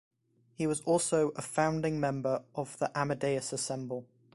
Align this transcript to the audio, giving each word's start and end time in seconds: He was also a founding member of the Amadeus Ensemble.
He 0.55 0.65
was 0.65 0.81
also 0.81 1.29
a 1.35 1.43
founding 1.43 1.99
member 1.99 2.43
of 2.55 2.75
the 2.79 2.89
Amadeus 2.97 3.53
Ensemble. 3.53 4.07